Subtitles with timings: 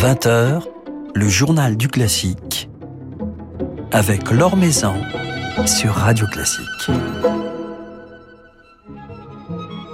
[0.00, 0.62] 20h,
[1.16, 2.70] le journal du classique
[3.90, 4.94] avec Laure Maison
[5.66, 6.88] sur Radio Classique.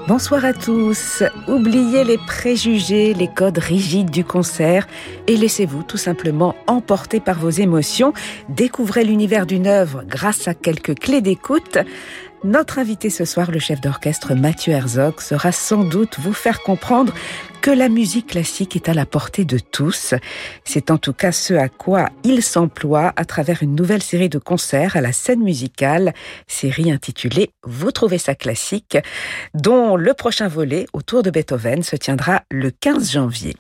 [0.07, 1.23] Bonsoir à tous.
[1.49, 4.87] Oubliez les préjugés, les codes rigides du concert
[5.27, 8.13] et laissez-vous tout simplement emporter par vos émotions.
[8.51, 11.79] Découvrez l'univers d'une œuvre grâce à quelques clés d'écoute.
[12.45, 17.15] Notre invité ce soir, le chef d'orchestre Mathieu Herzog, sera sans doute vous faire comprendre
[17.63, 20.13] que la musique classique est à la portée de tous.
[20.63, 24.39] C'est en tout cas ce à quoi il s'emploie à travers une nouvelle série de
[24.39, 26.13] concerts à la scène musicale,
[26.47, 28.99] série intitulée Vous trouvez ça classique,
[29.55, 33.57] dont le prochain volet autour de Beethoven se tiendra le 15 janvier.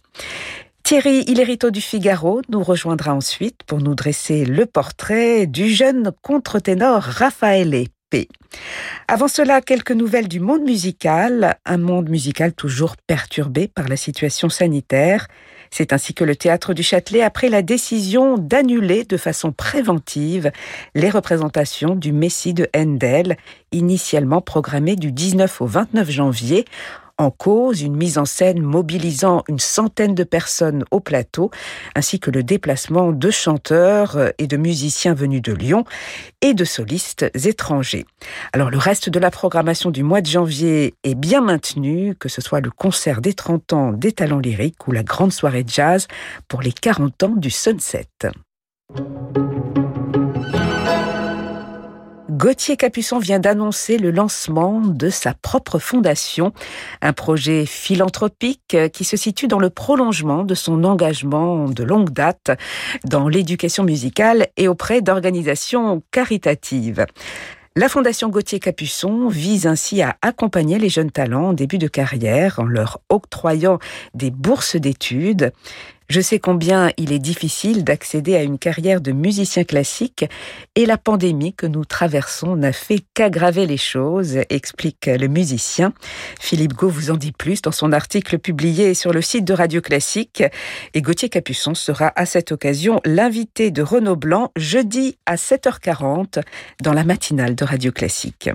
[0.82, 7.02] Thierry Hillerito du Figaro nous rejoindra ensuite pour nous dresser le portrait du jeune contre-ténor
[7.02, 7.86] Raffaele
[9.08, 14.48] avant cela, quelques nouvelles du monde musical, un monde musical toujours perturbé par la situation
[14.48, 15.28] sanitaire.
[15.70, 20.52] C'est ainsi que le théâtre du Châtelet a pris la décision d'annuler de façon préventive
[20.94, 23.36] les représentations du Messie de Handel,
[23.72, 26.64] initialement programmées du 19 au 29 janvier,
[27.18, 31.50] en cause une mise en scène mobilisant une centaine de personnes au plateau,
[31.94, 35.84] ainsi que le déplacement de chanteurs et de musiciens venus de Lyon
[36.40, 38.06] et de solistes étrangers.
[38.52, 42.40] Alors le reste de la programmation du mois de janvier est bien maintenu, que ce
[42.40, 46.08] soit le concert des 30 ans des talents lyriques ou la grande soirée jazz
[46.48, 48.08] pour les 40 ans du Sunset.
[52.34, 56.52] Gauthier Capuçon vient d'annoncer le lancement de sa propre fondation,
[57.00, 62.50] un projet philanthropique qui se situe dans le prolongement de son engagement de longue date
[63.04, 67.06] dans l'éducation musicale et auprès d'organisations caritatives.
[67.76, 72.60] La Fondation Gauthier Capuçon vise ainsi à accompagner les jeunes talents en début de carrière
[72.60, 73.80] en leur octroyant
[74.14, 75.52] des bourses d'études.
[76.14, 80.24] Je sais combien il est difficile d'accéder à une carrière de musicien classique
[80.76, 85.92] et la pandémie que nous traversons n'a fait qu'aggraver les choses, explique le musicien.
[86.38, 89.80] Philippe Gau vous en dit plus dans son article publié sur le site de Radio
[89.80, 90.44] Classique
[90.94, 96.44] et Gauthier Capuçon sera à cette occasion l'invité de Renaud Blanc jeudi à 7h40
[96.80, 98.50] dans la matinale de Radio Classique.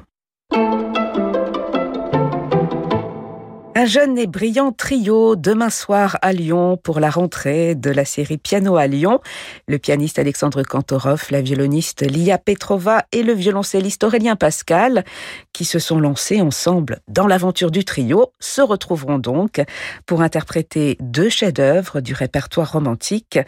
[3.79, 8.37] Un jeune et brillant trio demain soir à Lyon pour la rentrée de la série
[8.37, 9.21] Piano à Lyon.
[9.69, 15.05] Le pianiste Alexandre Kantorov, la violoniste Lia Petrova et le violoncelliste Aurélien Pascal,
[15.53, 19.61] qui se sont lancés ensemble dans l'aventure du trio, se retrouveront donc
[20.05, 23.39] pour interpréter deux chefs-d'œuvre du répertoire romantique.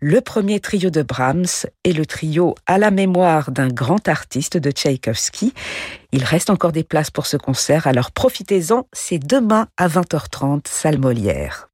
[0.00, 4.70] Le premier trio de Brahms et le trio à la mémoire d'un grand artiste de
[4.70, 5.54] Tchaïkovski.
[6.12, 10.98] Il reste encore des places pour ce concert, alors profitez-en, c'est demain à 20h30, salle
[10.98, 11.67] Molière.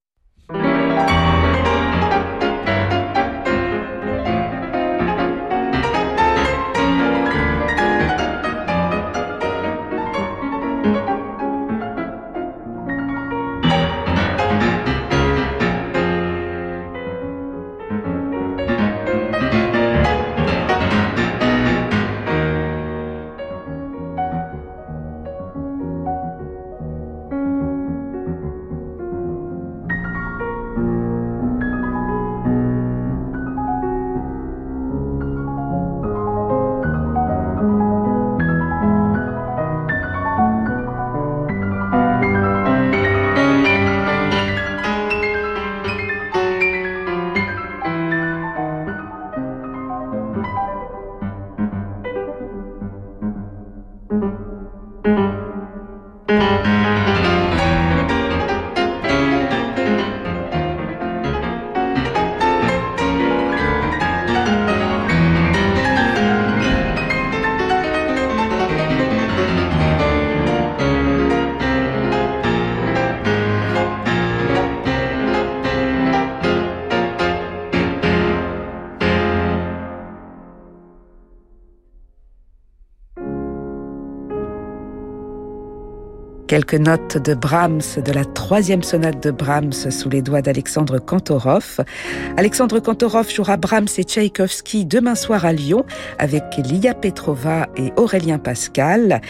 [86.55, 91.81] Quelques notes de Brahms, de la troisième sonate de Brahms sous les doigts d'Alexandre Kantorov.
[92.37, 95.85] Alexandre Kantorov jouera Brahms et Tchaïkovski demain soir à Lyon
[96.21, 99.21] avec Lia Petrova et Aurélien Pascal.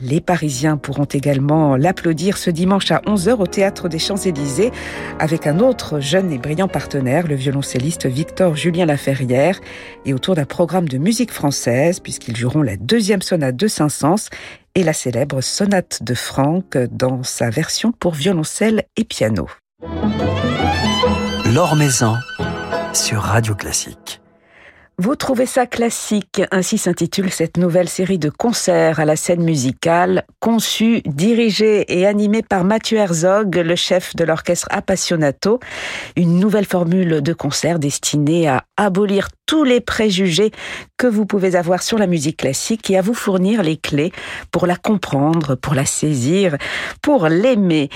[0.00, 4.70] Les Parisiens pourront également l'applaudir ce dimanche à 11h au Théâtre des Champs-Élysées
[5.18, 9.60] avec un autre jeune et brillant partenaire, le violoncelliste Victor Julien Laferrière,
[10.06, 14.28] et autour d'un programme de musique française puisqu'ils joueront la deuxième sonate de Saint-Saëns
[14.78, 19.48] et la célèbre sonate de Franck dans sa version pour violoncelle et piano.
[21.52, 22.14] L'Or Maison
[22.92, 24.20] sur Radio Classique.
[24.96, 30.24] Vous trouvez ça classique, ainsi s'intitule cette nouvelle série de concerts à la scène musicale,
[30.38, 35.58] conçue, dirigée et animée par Mathieu Herzog, le chef de l'orchestre Appassionato.
[36.16, 40.52] Une nouvelle formule de concert destinée à abolir tous les préjugés
[40.98, 44.12] que vous pouvez avoir sur la musique classique et à vous fournir les clés
[44.52, 46.56] pour la comprendre, pour la saisir,
[47.02, 47.88] pour l'aimer.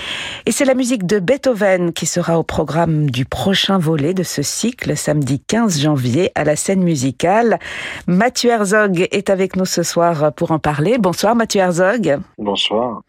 [0.47, 4.41] Et c'est la musique de Beethoven qui sera au programme du prochain volet de ce
[4.41, 7.59] cycle, samedi 15 janvier, à la scène musicale.
[8.07, 10.97] Mathieu Herzog est avec nous ce soir pour en parler.
[10.97, 12.17] Bonsoir Mathieu Herzog.
[12.39, 13.01] Bonsoir.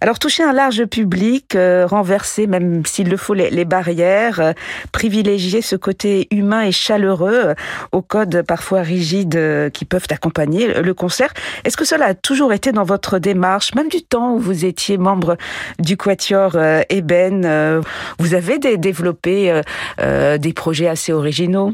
[0.00, 4.52] Alors toucher un large public, euh, renverser même s'il le faut les, les barrières, euh,
[4.92, 7.54] privilégier ce côté humain et chaleureux
[7.92, 11.32] aux codes parfois rigides euh, qui peuvent accompagner le concert.
[11.64, 14.98] Est-ce que cela a toujours été dans votre démarche, même du temps où vous étiez
[14.98, 15.36] membre
[15.78, 16.56] du Quatuor
[16.88, 17.82] Eben
[18.18, 19.60] Vous avez développé
[19.98, 21.72] des projets assez originaux?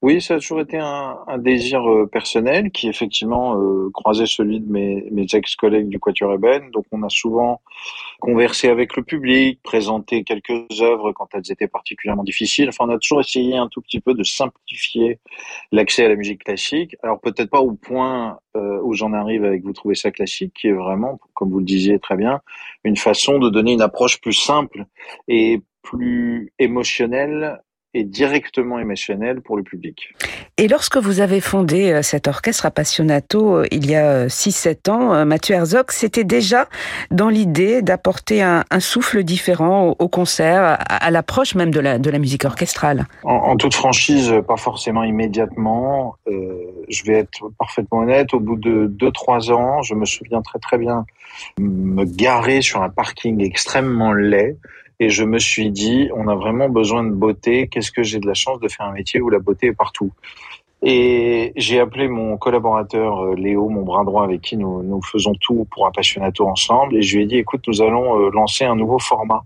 [0.00, 4.70] Oui, ça a toujours été un, désir euh, personnel qui effectivement euh, croisait celui de
[4.70, 6.70] mes, mes ex-collègues du Quatuor Eben.
[6.70, 7.60] Donc on a souvent
[8.20, 12.68] conversé avec le public, présenté quelques œuvres quand elles étaient particulièrement difficiles.
[12.68, 15.20] Enfin, on a toujours essayé un tout petit peu de simplifier
[15.70, 16.96] l'accès à la musique classique.
[17.02, 20.68] Alors peut-être pas au point euh, où j'en arrive avec Vous trouvez ça classique, qui
[20.68, 22.40] est vraiment, comme vous le disiez très bien,
[22.84, 24.84] une façon de donner une approche plus simple
[25.28, 27.62] et plus émotionnelle
[27.94, 30.14] et directement émotionnel pour le public.
[30.58, 34.92] Et lorsque vous avez fondé euh, cet orchestre Appassionato euh, il y a 6-7 euh,
[34.92, 36.68] ans, Mathieu Herzog, c'était déjà
[37.10, 42.18] dans l'idée d'apporter un, souffle différent au, concert, à, l'approche même de la, de la
[42.18, 46.16] musique orchestrale en, toute franchise, pas forcément immédiatement.
[46.26, 50.78] je vais être parfaitement honnête, au bout de 2-3 ans, je me souviens très très
[50.78, 51.04] bien
[51.58, 54.56] me garer sur un parking extrêmement laid
[55.00, 57.68] et je me suis dit, on a vraiment besoin de beauté.
[57.68, 60.10] Qu'est-ce que j'ai de la chance de faire un métier où la beauté est partout
[60.82, 65.34] Et j'ai appelé mon collaborateur euh, Léo, mon bras droit, avec qui nous, nous faisons
[65.40, 68.74] tout pour Appassionato ensemble, et je lui ai dit, écoute, nous allons euh, lancer un
[68.74, 69.44] nouveau format.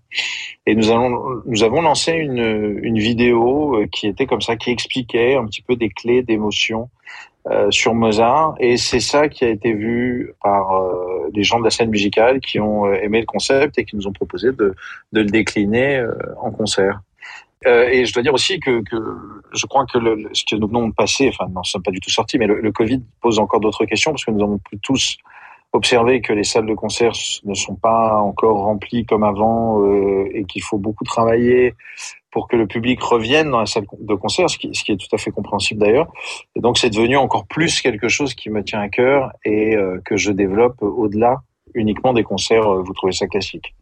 [0.64, 4.70] Et nous allons, nous avons lancé une, une vidéo euh, qui était comme ça, qui
[4.70, 6.88] expliquait un petit peu des clés d'émotion
[7.70, 11.70] sur Mozart et c'est ça qui a été vu par euh, des gens de la
[11.70, 14.74] scène musicale qui ont euh, aimé le concept et qui nous ont proposé de,
[15.12, 16.06] de le décliner
[16.40, 17.00] en concert.
[17.66, 18.96] et je dois dire aussi que, que
[19.52, 21.90] je crois que le, ce que nous venons de passer, enfin non, ça n'est pas
[21.90, 24.58] du tout sorti, mais le, le Covid pose encore d'autres questions parce que nous avons
[24.58, 25.16] pu tous
[25.72, 27.12] observer que les salles de concert
[27.44, 31.74] ne sont pas encore remplies comme avant euh, et qu'il faut beaucoup travailler
[32.30, 35.18] pour que le public revienne dans la salle de concert, ce qui, est tout à
[35.18, 36.10] fait compréhensible d'ailleurs.
[36.56, 40.00] Et donc c'est devenu encore plus quelque chose qui me tient à cœur et euh,
[40.04, 41.42] que je développe au-delà
[41.74, 43.74] uniquement des concerts, euh, vous trouvez ça classique.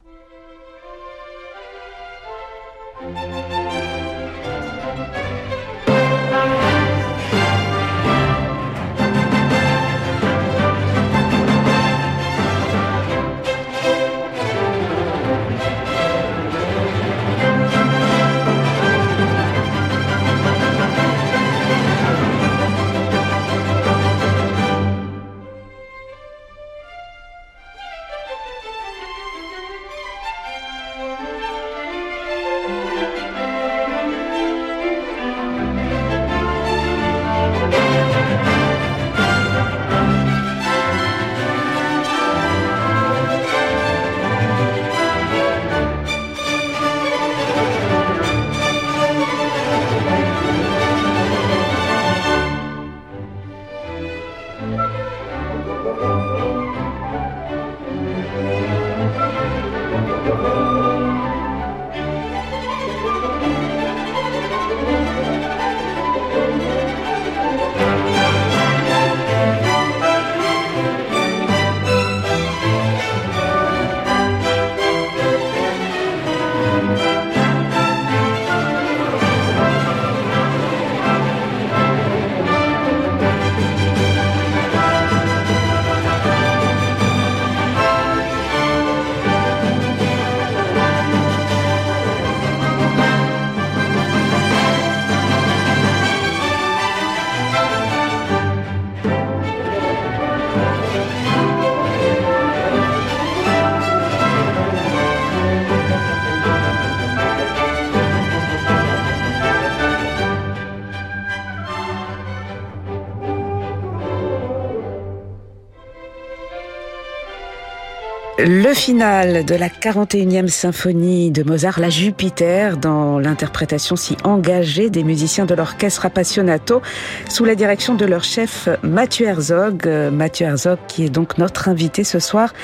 [118.43, 125.05] Le final de la 41e symphonie de Mozart, la Jupiter, dans l'interprétation si engagée des
[125.05, 126.81] musiciens de l'orchestre Appassionato,
[127.29, 129.87] sous la direction de leur chef Mathieu Herzog.
[130.11, 132.55] Mathieu Herzog qui est donc notre invité ce soir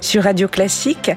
[0.00, 1.10] sur Radio Classique.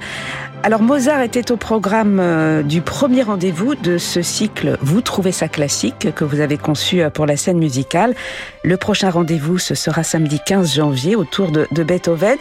[0.64, 5.48] Alors Mozart était au programme euh, du premier rendez-vous de ce cycle Vous trouvez ça
[5.48, 8.16] classique que vous avez conçu euh, pour la scène musicale.
[8.64, 12.38] Le prochain rendez-vous, ce sera samedi 15 janvier autour de, de Beethoven.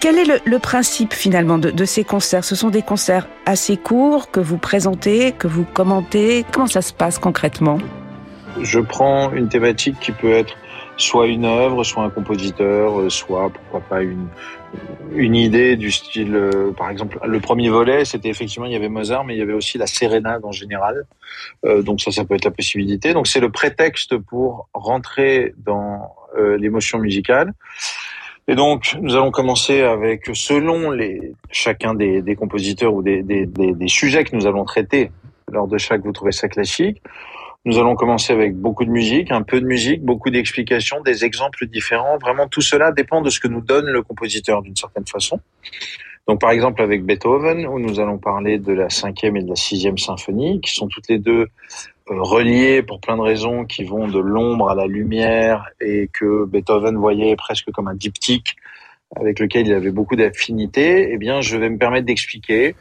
[0.00, 2.44] Quel est le, principe finalement de, ces concerts?
[2.44, 6.44] Ce sont des concerts assez courts que vous présentez, que vous commentez.
[6.52, 7.78] Comment ça se passe concrètement?
[8.60, 10.56] Je prends une thématique qui peut être
[10.96, 14.28] soit une œuvre, soit un compositeur, euh, soit pourquoi pas une,
[15.14, 18.88] une idée du style, euh, par exemple, le premier volet, c'était effectivement, il y avait
[18.88, 21.04] Mozart, mais il y avait aussi la sérénade en général.
[21.64, 23.12] Euh, donc ça, ça peut être la possibilité.
[23.12, 26.14] Donc c'est le prétexte pour rentrer dans
[26.58, 27.54] l'émotion musicale.
[28.48, 33.46] Et donc, nous allons commencer avec, selon les, chacun des, des compositeurs ou des, des,
[33.46, 35.10] des, sujets que nous allons traiter
[35.50, 37.02] lors de chaque Vous trouvez ça classique,
[37.66, 41.66] nous allons commencer avec beaucoup de musique, un peu de musique, beaucoup d'explications, des exemples
[41.66, 42.16] différents.
[42.16, 45.40] Vraiment, tout cela dépend de ce que nous donne le compositeur d'une certaine façon.
[46.28, 49.56] Donc, par exemple, avec Beethoven, où nous allons parler de la cinquième et de la
[49.56, 51.48] sixième symphonie, qui sont toutes les deux
[52.10, 56.44] euh, reliées pour plein de raisons qui vont de l'ombre à la lumière et que
[56.44, 58.54] Beethoven voyait presque comme un diptyque
[59.14, 62.74] avec lequel il avait beaucoup d'affinités, eh bien, je vais me permettre d'expliquer,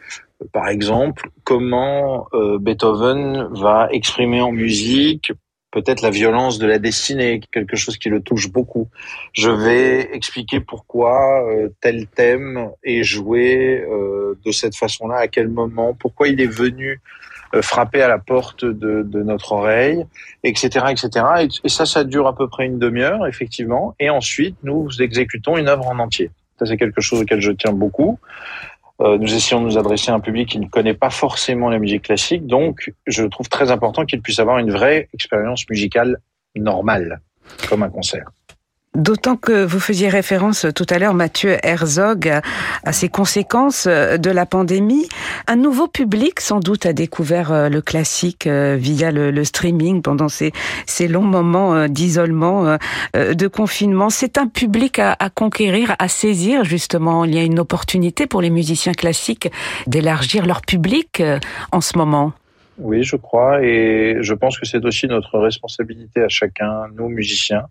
[0.52, 5.32] par exemple, comment euh, Beethoven va exprimer en musique
[5.72, 8.88] peut-être la violence de la destinée, quelque chose qui le touche beaucoup.
[9.34, 11.46] Je vais expliquer pourquoi
[11.82, 13.86] tel thème est joué
[14.46, 17.02] de cette façon-là, à quel moment, pourquoi il est venu
[17.56, 20.06] euh, frapper à la porte de, de, notre oreille,
[20.44, 21.48] etc., etc.
[21.64, 23.96] Et, ça, ça dure à peu près une demi-heure, effectivement.
[24.00, 26.32] Et ensuite, nous exécutons une œuvre en entier.
[26.60, 28.20] Ça, c'est quelque chose auquel je tiens beaucoup.
[29.02, 31.80] Euh, nous essayons de nous adresser à un public qui ne connaît pas forcément la
[31.80, 36.18] musique classique, donc je trouve très important qu'il puisse avoir une vraie expérience musicale
[36.56, 37.20] normale,
[37.68, 38.32] comme un concert.
[38.96, 42.30] D'autant que vous faisiez référence tout à l'heure, Mathieu Herzog,
[42.84, 45.10] à, ces conséquences de la pandémie.
[45.48, 50.30] Un nouveau public, sans doute, a découvert euh, le classique euh, via le, streaming pendant
[50.30, 50.54] ces,
[51.08, 52.78] longs moments euh, d'isolement,
[53.14, 54.10] de confinement.
[54.10, 57.26] C'est un public à, conquérir, à saisir, justement.
[57.26, 59.50] Il y a une opportunité pour les musiciens classiques
[59.88, 61.22] d'élargir leur public
[61.72, 62.34] en ce moment.
[62.78, 67.68] Oui, je crois, et je pense que c'est aussi notre responsabilité à chacun, nous musiciens,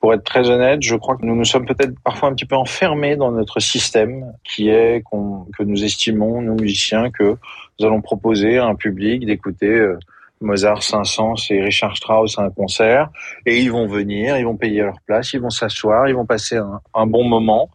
[0.00, 2.56] pour être très honnête, je crois que nous nous sommes peut-être parfois un petit peu
[2.56, 7.36] enfermés dans notre système qui est que nous estimons, nous musiciens, que
[7.78, 9.98] nous allons proposer à un public d'écouter euh,
[10.40, 13.08] Mozart, Saint-Saëns et Richard Strauss à un concert.
[13.46, 16.56] Et ils vont venir, ils vont payer leur place, ils vont s'asseoir, ils vont passer
[16.56, 17.70] un, un bon moment.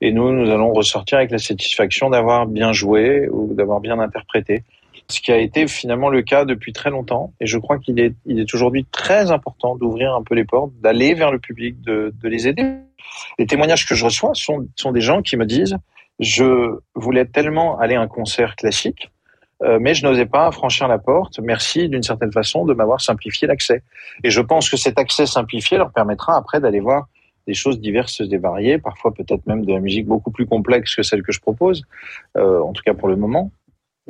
[0.00, 4.62] Et nous, nous allons ressortir avec la satisfaction d'avoir bien joué ou d'avoir bien interprété
[5.10, 7.32] ce qui a été finalement le cas depuis très longtemps.
[7.40, 10.72] Et je crois qu'il est, il est aujourd'hui très important d'ouvrir un peu les portes,
[10.80, 12.74] d'aller vers le public, de, de les aider.
[13.38, 15.76] Les témoignages que je reçois sont, sont des gens qui me disent
[16.20, 19.10] je voulais tellement aller à un concert classique,
[19.62, 21.38] euh, mais je n'osais pas franchir la porte.
[21.38, 23.82] Merci d'une certaine façon de m'avoir simplifié l'accès.
[24.24, 27.06] Et je pense que cet accès simplifié leur permettra après d'aller voir
[27.46, 31.02] des choses diverses et variées, parfois peut-être même de la musique beaucoup plus complexe que
[31.02, 31.82] celle que je propose,
[32.36, 33.50] euh, en tout cas pour le moment.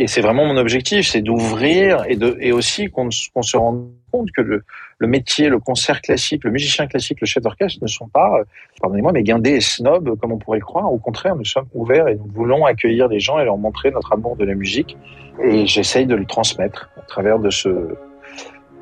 [0.00, 4.30] Et c'est vraiment mon objectif, c'est d'ouvrir et, de, et aussi qu'on se rende compte
[4.30, 4.62] que le,
[4.98, 8.42] le, métier, le concert classique, le musicien classique, le chef d'orchestre ne sont pas,
[8.80, 10.92] pardonnez-moi, mais guindés et snobs comme on pourrait le croire.
[10.92, 14.12] Au contraire, nous sommes ouverts et nous voulons accueillir les gens et leur montrer notre
[14.12, 14.96] amour de la musique.
[15.42, 17.68] Et j'essaye de le transmettre à travers de ce,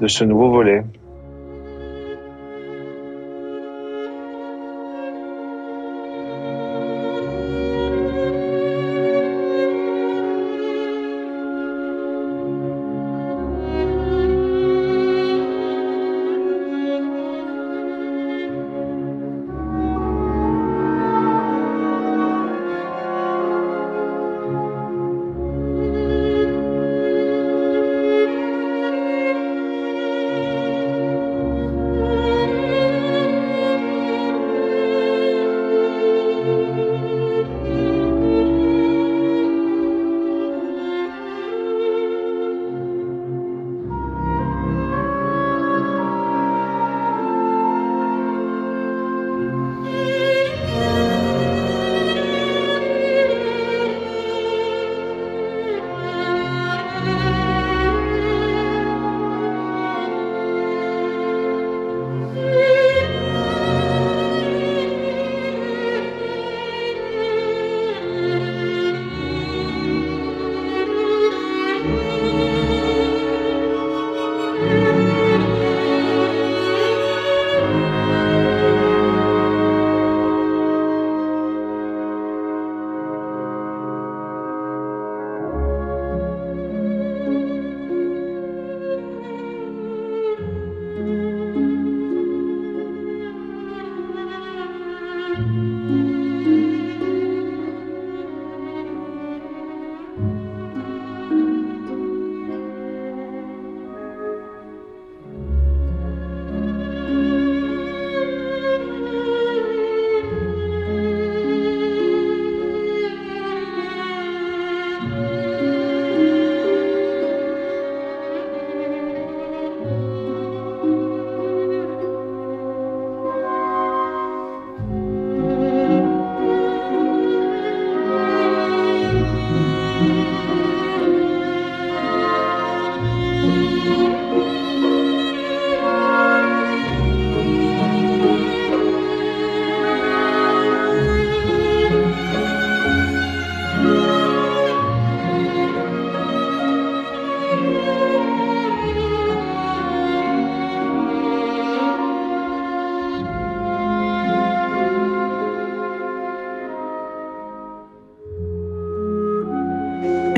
[0.00, 0.84] de ce nouveau volet.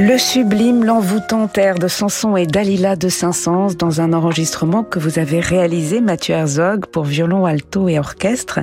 [0.01, 5.19] Le sublime, l'envoûtant air de Samson et Dalila de Saint-Saëns dans un enregistrement que vous
[5.19, 8.61] avez réalisé, Mathieu Herzog, pour violon, alto et orchestre.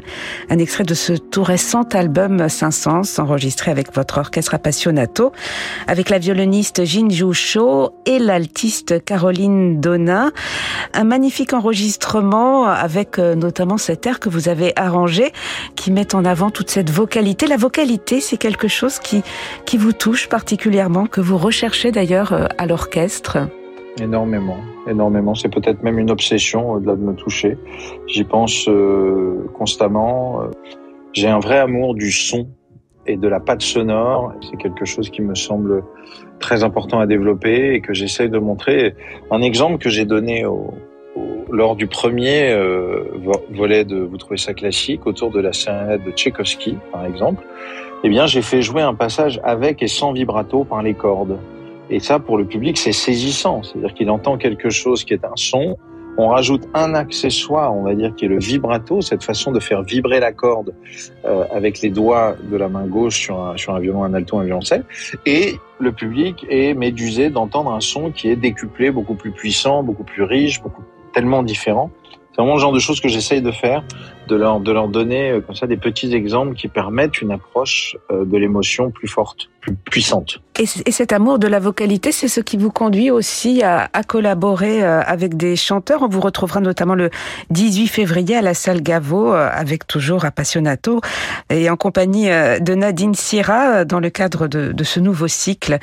[0.50, 5.34] Un extrait de ce tout récent album Saint-Saëns, enregistré avec votre orchestre Appassionato,
[5.88, 10.32] avec la violoniste Jinju Cho et l'altiste Caroline Donna.
[10.94, 15.34] Un magnifique enregistrement avec euh, notamment cet air que vous avez arrangé,
[15.75, 17.46] qui met en avant toute cette vocalité.
[17.46, 19.22] La vocalité, c'est quelque chose qui,
[19.65, 23.39] qui vous touche particulièrement, vous recherchez d'ailleurs euh, à l'orchestre
[24.00, 25.36] Énormément, énormément.
[25.36, 27.57] C'est peut-être même une obsession au-delà de me toucher.
[28.07, 30.42] J'y pense euh, constamment.
[31.14, 32.50] J'ai un vrai amour du son
[33.07, 34.33] et de la patte sonore.
[34.42, 35.83] C'est quelque chose qui me semble
[36.40, 38.96] très important à développer et que j'essaye de montrer.
[39.31, 40.46] Un exemple que j'ai donné
[41.50, 43.03] lors du premier euh,
[43.51, 47.44] volet de Vous trouvez ça classique, autour de la scène de Tchaïkovski, par exemple,
[48.05, 51.39] eh bien, j'ai fait jouer un passage avec et sans vibrato par les cordes.
[51.89, 53.63] Et ça, pour le public, c'est saisissant.
[53.63, 55.75] C'est-à-dire qu'il entend quelque chose qui est un son.
[56.15, 59.81] On rajoute un accessoire, on va dire, qui est le vibrato, cette façon de faire
[59.81, 60.75] vibrer la corde
[61.25, 64.37] euh, avec les doigts de la main gauche sur un, sur un violon, un alto,
[64.37, 64.85] un violoncelle.
[65.25, 70.03] Et le public est médusé d'entendre un son qui est décuplé, beaucoup plus puissant, beaucoup
[70.03, 71.89] plus riche, beaucoup tellement différent.
[72.31, 73.83] C'est vraiment le genre de choses que j'essaye de faire
[74.27, 77.98] de leur, de leur donner euh, comme ça des petits exemples qui permettent une approche
[78.11, 80.40] euh, de l'émotion plus forte, plus puissante.
[80.59, 84.83] Et, cet amour de la vocalité, c'est ce qui vous conduit aussi à, à, collaborer
[84.83, 86.01] euh, avec des chanteurs.
[86.01, 87.09] On vous retrouvera notamment le
[87.50, 91.01] 18 février à la salle Gaveau avec toujours Appassionato
[91.50, 95.79] et en compagnie de Nadine Sira dans le cadre de, de ce nouveau cycle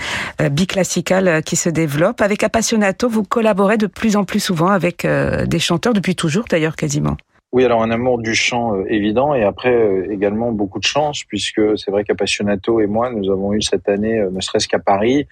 [0.50, 2.20] biclassical qui se développe.
[2.20, 6.76] Avec Appassionato, vous collaborez de plus en plus souvent avec des chanteurs, depuis toujours d'ailleurs
[6.76, 7.16] quasiment.
[7.52, 11.22] Oui, alors un amour du chant euh, évident et après euh, également beaucoup de chance
[11.22, 14.78] puisque c'est vrai qu'Appassionato et moi, nous avons eu cette année, euh, ne serait-ce qu'à
[14.78, 15.26] Paris,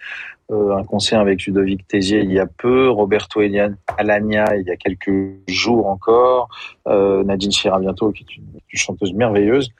[0.50, 4.76] un concert avec Ludovic Tézier il y a peu, Roberto Elian Alania il y a
[4.76, 5.12] quelques
[5.48, 6.48] jours encore,
[6.86, 9.70] Nadine Chira bientôt qui est une, chanteuse merveilleuse.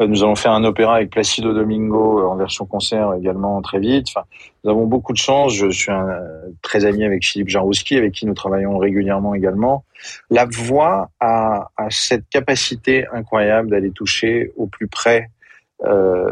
[0.00, 4.06] nous allons faire un opéra avec Placido Domingo en version concert également très vite.
[4.08, 4.26] Enfin,
[4.64, 5.54] nous avons beaucoup de chance.
[5.54, 6.08] Je suis un,
[6.62, 9.84] très ami avec Philippe Jarouski avec qui nous travaillons régulièrement également.
[10.30, 15.30] La voix a, cette capacité incroyable d'aller toucher au plus près,
[15.84, 16.30] euh,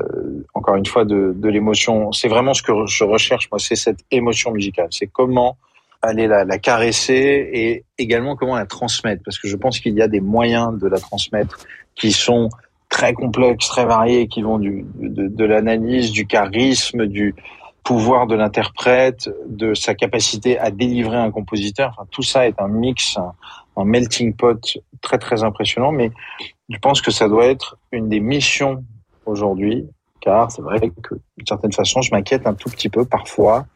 [0.54, 2.12] encore une fois, de, l'émotion.
[2.12, 4.88] C'est vraiment ce que je recherche, moi, c'est cette émotion musicale.
[4.90, 5.56] C'est comment
[6.02, 10.08] aller la, caresser et également comment la transmettre, parce que je pense qu'il y a
[10.08, 11.58] des moyens de la transmettre
[11.94, 12.48] qui sont
[12.88, 17.34] très complexes, très variés, qui vont du, de l'analyse, du charisme, du,
[17.86, 21.90] pouvoir de l'interprète, de sa capacité à délivrer un compositeur.
[21.92, 23.16] Enfin, tout ça est un mix,
[23.76, 25.92] un, melting pot très très impressionnant.
[25.92, 26.10] Mais
[26.68, 28.82] je pense que ça doit être une des missions
[29.26, 29.86] aujourd'hui,
[30.20, 33.66] car c'est vrai que d'une certaine façon, je m'inquiète un tout petit peu parfois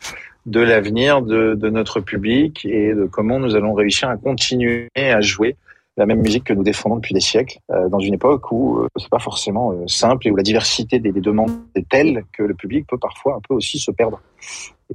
[0.47, 5.57] de l'avenir de, notre public et de comment nous allons réussir à continuer à jouer
[5.97, 8.89] la même musique que nous défendons depuis des siècles, euh, dans une époque où euh,
[8.97, 12.43] c'est pas forcément euh, simple et où la diversité des, des, demandes est telle que
[12.43, 14.23] le public peut parfois un peu aussi se perdre.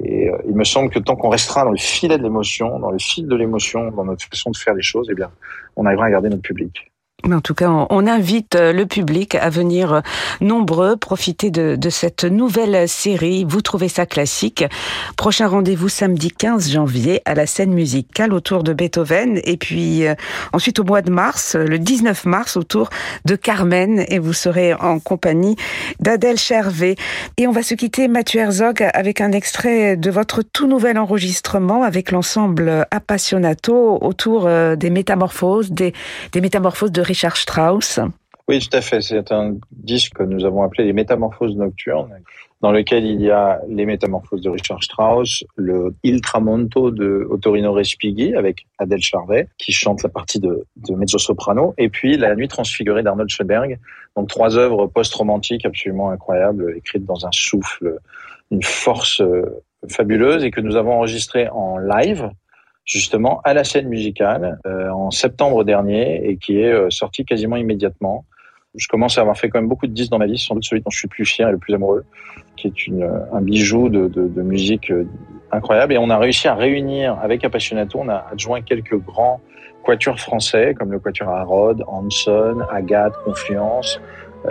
[0.03, 2.97] Et il me semble que tant qu'on restera dans le filet de l'émotion, dans le
[2.97, 5.29] fil de l'émotion, dans notre façon de faire les choses, eh bien,
[5.75, 6.91] on arrivera à garder notre public.
[7.27, 10.01] Mais en tout cas, on invite euh, le public à venir euh,
[10.41, 13.45] nombreux profiter de, de, cette nouvelle série.
[13.49, 14.63] Vous trouvez ça classique.
[15.17, 19.39] Prochain rendez-vous samedi 15 janvier à la scène musicale autour de Beethoven.
[19.43, 20.13] Et puis euh,
[20.53, 22.91] ensuite au mois de mars, le 19 mars, autour
[23.25, 24.05] de Carmen.
[24.07, 25.55] Et vous serez en compagnie
[25.99, 26.95] d'Adèle Chervé.
[27.37, 31.81] Et on va se quitter, Mathieu Herzog, avec un extrait de votre tout nouvel enregistrement
[31.81, 35.93] avec l'ensemble Appassionato autour des métamorphoses, des,
[36.31, 38.01] des métamorphoses de Richard Strauss.
[38.49, 38.99] Oui, tout à fait.
[38.99, 42.13] C'est un disque que nous avons appelé les Métamorphoses nocturnes,
[42.59, 47.71] dans lequel il y a les Métamorphoses de Richard Strauss, le Il Tramonto de Ottorino
[47.71, 53.01] Respighi avec Adèle Charvet qui chante la partie de, mezzo-soprano, et puis La Nuit transfigurée
[53.01, 53.79] d'Arnold Schoenberg.
[54.17, 57.97] Donc trois œuvres post-romantiques absolument incroyables, écrites dans un souffle,
[58.51, 62.29] une force euh, fabuleuse, et que nous avons enregistrées en live
[62.85, 67.57] justement à la scène musicale euh, en septembre dernier et qui est euh, sorti quasiment
[67.57, 68.25] immédiatement.
[68.75, 70.65] Je commence à avoir fait quand même beaucoup de disques dans ma vie, sans doute
[70.65, 72.03] celui dont je suis le plus fier et le plus amoureux,
[72.57, 75.07] qui est une, un bijou de, de, de musique euh,
[75.51, 75.93] incroyable.
[75.93, 79.41] Et on a réussi à réunir avec Appassionato, on a adjoint quelques grands
[79.83, 83.99] quatuors français comme le quatuor Harrod, Hanson, Agathe, Confluence.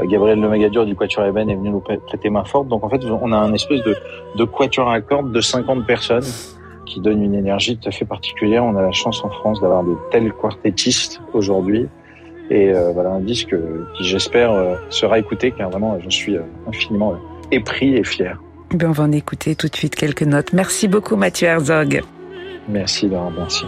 [0.09, 2.67] Gabriel Magadur du Quatuor Eben est venu nous prêter main forte.
[2.67, 3.95] Donc en fait, on a un espèce de,
[4.37, 6.25] de quatuor à cordes de 50 personnes
[6.87, 8.65] qui donne une énergie tout à fait particulière.
[8.65, 11.89] On a la chance en France d'avoir de tels quartettistes aujourd'hui.
[12.51, 13.55] Et euh, voilà un disque
[13.97, 17.15] qui, j'espère, euh, sera écouté, car vraiment, j'en suis euh, infiniment
[17.51, 18.41] épris et fier.
[18.75, 20.53] Ben, on va en écouter tout de suite quelques notes.
[20.53, 22.03] Merci beaucoup Mathieu Herzog.
[22.69, 23.65] Merci Laurent, merci.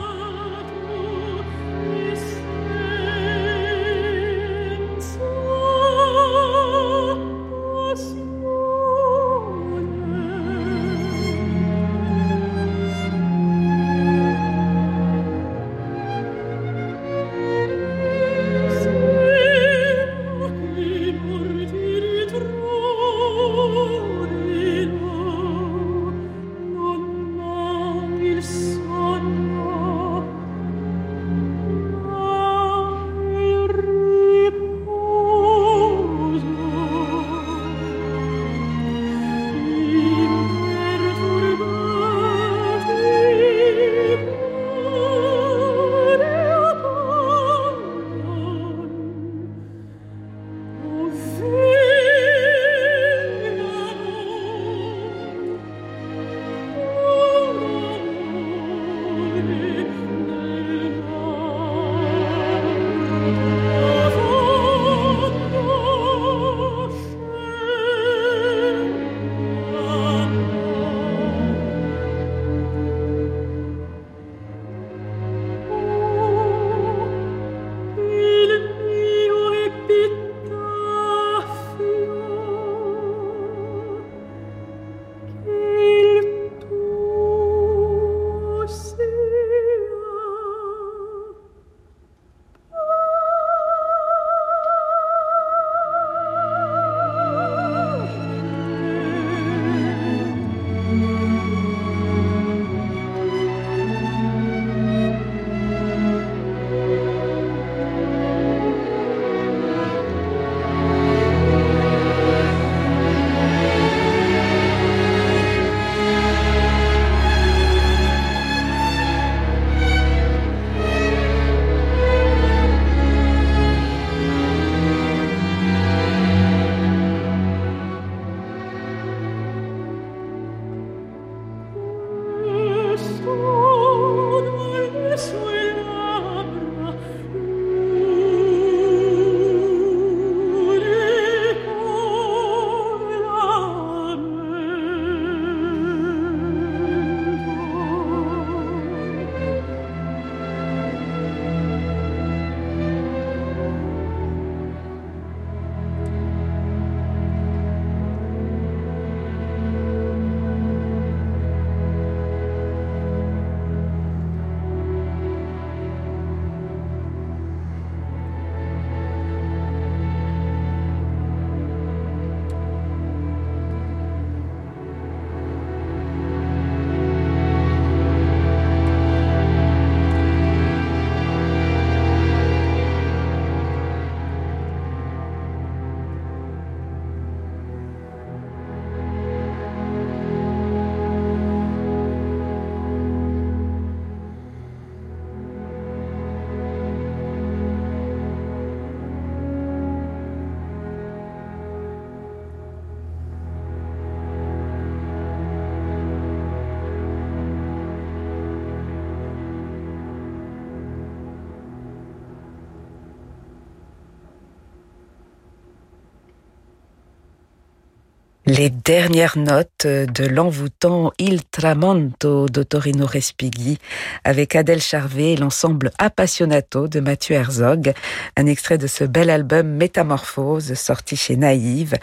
[218.48, 223.78] Les dernières notes de l'envoûtant Il Tramonto de Torino Respighi
[224.22, 227.92] avec Adèle Charvet et l'ensemble Appassionato de Mathieu Herzog,
[228.36, 231.96] un extrait de ce bel album Métamorphose sorti chez Naïve.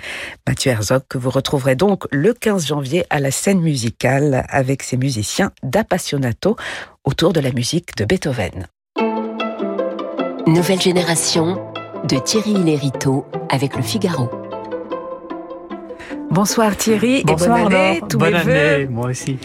[0.45, 4.97] Mathieu Herzog que vous retrouverez donc le 15 janvier à la scène musicale avec ses
[4.97, 6.57] musiciens d'Appassionato
[7.05, 8.67] autour de la musique de Beethoven.
[10.45, 11.71] Nouvelle génération
[12.03, 14.42] de Thierry Lériteau avec le Figaro.
[16.31, 19.37] Bonsoir Thierry Bonsoir, et bonne année, tous bonne mes année, moi aussi.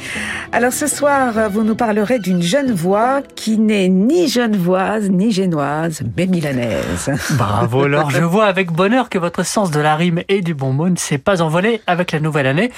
[0.53, 6.03] Alors ce soir, vous nous parlerez d'une jeune voix qui n'est ni genevoise ni génoise,
[6.17, 7.11] mais milanaise.
[7.37, 10.73] Bravo, alors je vois avec bonheur que votre sens de la rime et du bon
[10.73, 12.71] mot ne s'est pas envolé avec la nouvelle année.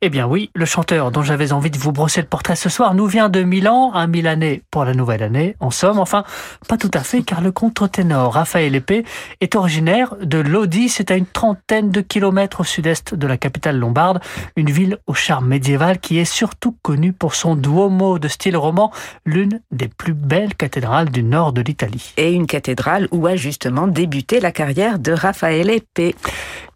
[0.00, 2.94] Eh bien oui, le chanteur dont j'avais envie de vous brosser le portrait ce soir
[2.94, 6.24] nous vient de Milan, un Milanais pour la nouvelle année, en somme, enfin,
[6.68, 9.04] pas tout à fait, car le contre-ténor Raphaël Épée
[9.42, 13.47] est originaire de Lodi, c'est à une trentaine de kilomètres au sud-est de la capitale
[13.76, 14.20] lombarde,
[14.56, 18.92] une ville au charme médiéval qui est surtout connue pour son Duomo de style roman,
[19.24, 22.12] l'une des plus belles cathédrales du nord de l'Italie.
[22.16, 26.14] Et une cathédrale où a justement débuté la carrière de Raphaël Épée.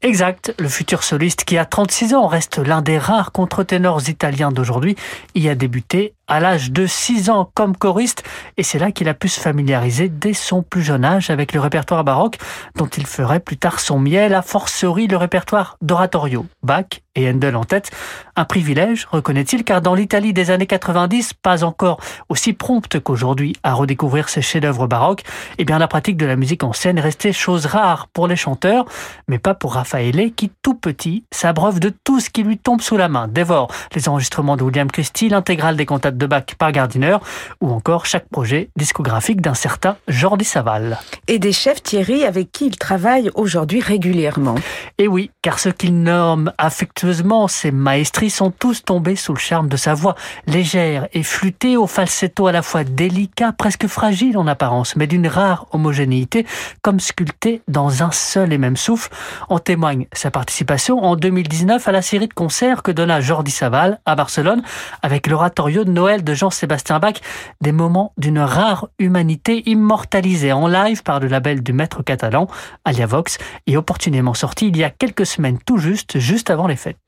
[0.02, 4.96] Exact, le futur soliste qui a 36 ans reste l'un des rares contre-ténors italiens d'aujourd'hui,
[5.34, 8.22] y a débuté à l'âge de 6 ans comme choriste
[8.56, 11.60] et c'est là qu'il a pu se familiariser dès son plus jeune âge avec le
[11.60, 12.38] répertoire baroque
[12.76, 17.56] dont il ferait plus tard son miel, a fortiori le répertoire d'oratorio, Bach et Handel
[17.56, 17.90] en tête.
[18.36, 23.74] Un privilège, reconnaît-il, car dans l'Italie des années 90, pas encore aussi prompte qu'aujourd'hui à
[23.74, 25.22] redécouvrir ses chefs-d'œuvre baroques,
[25.58, 28.36] eh bien la pratique de la musique en scène est restée chose rare pour les
[28.36, 28.86] chanteurs,
[29.28, 32.96] mais pas pour Raffaele qui, tout petit, s'abreuve de tout ce qui lui tombe sous
[32.96, 37.16] la main, dévore les enregistrements de William Christie, l'intégrale des cantates de Bach par Gardiner,
[37.60, 40.98] ou encore chaque projet discographique d'un certain Jordi Saval.
[41.26, 44.54] Et des chefs Thierry avec qui il travaille aujourd'hui régulièrement.
[44.98, 49.68] Et oui, car ce qu'il nomme affectueusement ses maestries sont tous tombés sous le charme
[49.68, 50.14] de sa voix,
[50.46, 55.26] légère et flûtée au falsetto à la fois délicat, presque fragile en apparence, mais d'une
[55.26, 56.46] rare homogénéité,
[56.82, 59.10] comme sculpté dans un seul et même souffle.
[59.48, 63.98] En témoigne sa participation en 2019 à la série de concerts que donna Jordi Saval
[64.06, 64.62] à Barcelone
[65.02, 67.14] avec l'oratorio de Noël de Jean-Sébastien Bach,
[67.60, 72.48] des moments d'une rare humanité immortalisés en live par le label du maître catalan,
[72.84, 73.38] Aliavox,
[73.68, 76.98] et opportunément sorti il y a quelques semaines tout juste, juste avant les fêtes.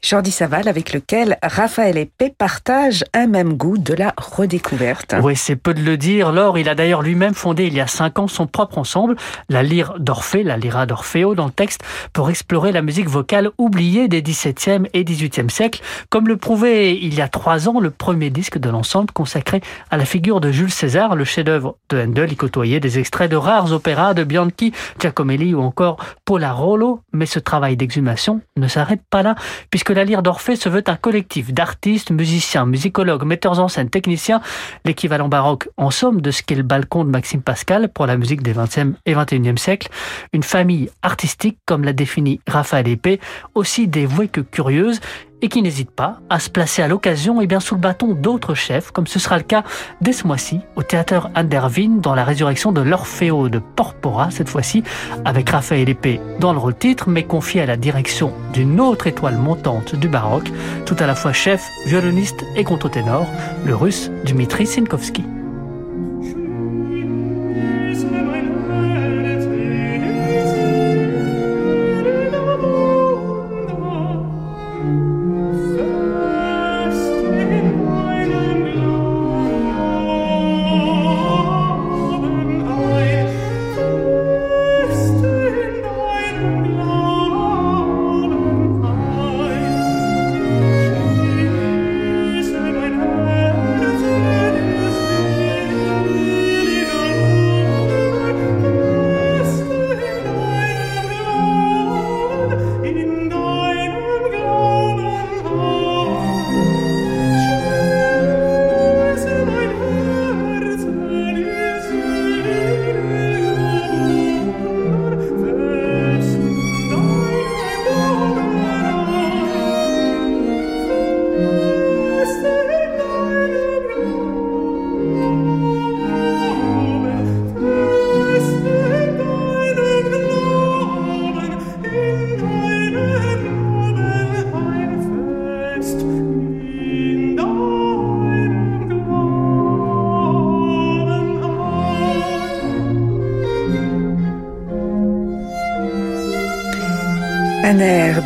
[0.00, 5.16] Jordi Saval, avec lequel Raphaël Épée partage un même goût de la redécouverte.
[5.20, 6.30] Oui, c'est peu de le dire.
[6.30, 9.16] Laure, il a d'ailleurs lui-même fondé il y a cinq ans son propre ensemble,
[9.48, 11.82] la Lyre d'Orphée, la Lyra d'Orfeo dans le texte,
[12.12, 15.80] pour explorer la musique vocale oubliée des XVIIe et XVIIIe siècles,
[16.10, 19.96] comme le prouvait il y a trois ans le premier disque de l'ensemble consacré à
[19.96, 22.30] la figure de Jules César, le chef-d'œuvre de Handel.
[22.30, 27.40] Il côtoyait des extraits de rares opéras de Bianchi, Giacomelli ou encore Polarolo, mais ce
[27.40, 29.34] travail d'exhumation ne s'arrête pas là,
[29.70, 33.88] puisque que la Lyre d'Orphée se veut un collectif d'artistes, musiciens, musicologues, metteurs en scène,
[33.88, 34.42] techniciens,
[34.84, 38.42] l'équivalent baroque en somme de ce qu'est le balcon de Maxime Pascal pour la musique
[38.42, 39.88] des 20e et 21e siècles,
[40.34, 43.18] une famille artistique comme l'a défini Raphaël Épée,
[43.54, 45.00] aussi dévouée que curieuse,
[45.42, 48.54] et qui n'hésite pas à se placer à l'occasion et bien sous le bâton d'autres
[48.54, 49.64] chefs, comme ce sera le cas
[50.00, 54.82] dès ce mois-ci au théâtre Andervin dans la résurrection de l'Orfeo de Porpora, cette fois-ci
[55.24, 59.36] avec Raphaël Épée dans le rôle titre, mais confié à la direction d'une autre étoile
[59.36, 60.50] montante du baroque,
[60.86, 63.26] tout à la fois chef, violoniste et contre-ténor,
[63.64, 65.24] le russe Dmitri Sinkovsky.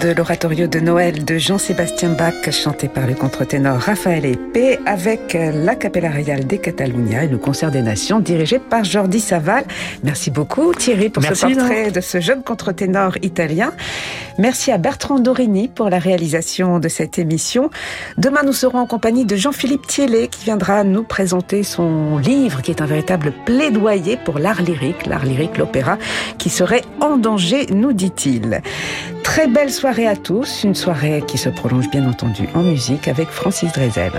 [0.02, 5.76] De l'oratorio de Noël de Jean-Sébastien Bach, chanté par le contre-ténor Raphaël Épée, avec la
[5.76, 9.64] Capella Real de Catalunya et le Concert des Nations, dirigé par Jordi Saval.
[10.02, 13.72] Merci beaucoup Thierry pour ce portrait de ce jeune contre-ténor italien.
[14.38, 17.70] Merci à Bertrand Dorini pour la réalisation de cette émission.
[18.18, 22.72] Demain, nous serons en compagnie de Jean-Philippe Thiellet qui viendra nous présenter son livre qui
[22.72, 25.96] est un véritable plaidoyer pour l'art lyrique, l'art lyrique, l'opéra,
[26.38, 28.62] qui serait en danger, nous dit-il.
[29.22, 33.28] Très belle soirée à tous, une soirée qui se prolonge bien entendu en musique avec
[33.28, 34.12] Francis Drezel.